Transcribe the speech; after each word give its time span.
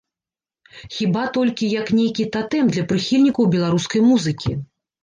Хіба 0.95 1.25
толькі, 1.35 1.69
як 1.81 1.93
нейкі 1.99 2.27
татэм 2.37 2.65
для 2.73 2.87
прыхільнікаў 2.95 3.43
беларускай 3.59 4.01
музыкі. 4.13 4.51